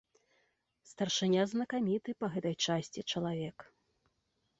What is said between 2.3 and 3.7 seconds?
гэтай часці чалавек.